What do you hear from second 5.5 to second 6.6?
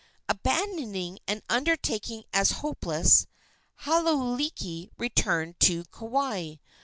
to Kauai.